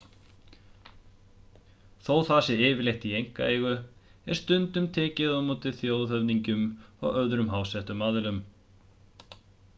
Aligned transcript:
þó 2.07 2.15
það 2.29 2.39
sé 2.47 2.55
yfirleitt 2.69 3.05
í 3.09 3.11
einkaeigu 3.19 3.73
er 3.75 4.39
stundum 4.41 4.89
tekið 4.97 5.37
á 5.37 5.39
móti 5.51 5.75
þjóðhöfðingjum 5.83 6.67
og 7.11 7.23
öðrum 7.23 7.55
háttsettum 7.57 8.05
aðilum 8.09 8.43